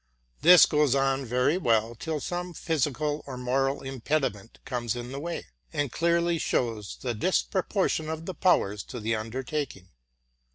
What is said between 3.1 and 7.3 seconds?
or moral impediment comes in the way, and clearly shows the